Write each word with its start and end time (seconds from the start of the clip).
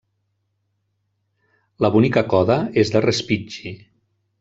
La 1.85 1.93
bonica 1.97 2.27
coda 2.35 2.59
és 2.85 2.97
de 2.97 3.07
Respighi. 3.11 3.81